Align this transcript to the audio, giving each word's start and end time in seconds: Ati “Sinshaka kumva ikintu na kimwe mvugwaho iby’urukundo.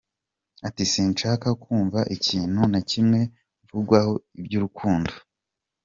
Ati 0.67 0.83
“Sinshaka 0.91 1.47
kumva 1.61 1.99
ikintu 2.15 2.61
na 2.71 2.81
kimwe 2.89 3.19
mvugwaho 3.63 4.13
iby’urukundo. 4.39 5.13